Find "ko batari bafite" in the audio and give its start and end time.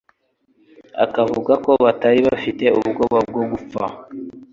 1.65-2.65